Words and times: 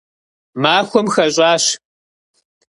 Махуэм 0.61 1.07
хэщӏащ. 1.13 1.63